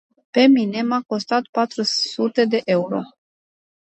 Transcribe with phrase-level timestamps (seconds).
[0.35, 3.01] Pe mine m-a costat patru sute de euro.